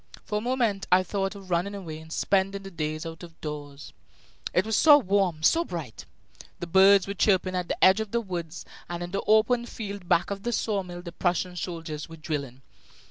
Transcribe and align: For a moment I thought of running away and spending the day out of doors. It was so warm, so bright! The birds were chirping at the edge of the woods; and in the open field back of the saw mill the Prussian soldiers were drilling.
For 0.25 0.39
a 0.39 0.41
moment 0.41 0.87
I 0.91 1.03
thought 1.03 1.35
of 1.35 1.51
running 1.51 1.75
away 1.75 1.99
and 1.99 2.11
spending 2.11 2.63
the 2.63 2.71
day 2.71 2.95
out 3.05 3.21
of 3.21 3.39
doors. 3.39 3.93
It 4.51 4.65
was 4.65 4.75
so 4.75 4.97
warm, 4.97 5.43
so 5.43 5.63
bright! 5.63 6.05
The 6.59 6.65
birds 6.65 7.05
were 7.05 7.13
chirping 7.13 7.55
at 7.55 7.67
the 7.67 7.83
edge 7.83 7.99
of 7.99 8.09
the 8.09 8.19
woods; 8.19 8.65
and 8.89 9.03
in 9.03 9.11
the 9.11 9.21
open 9.27 9.67
field 9.67 10.09
back 10.09 10.31
of 10.31 10.41
the 10.41 10.53
saw 10.53 10.81
mill 10.81 11.03
the 11.03 11.11
Prussian 11.11 11.55
soldiers 11.55 12.09
were 12.09 12.17
drilling. 12.17 12.63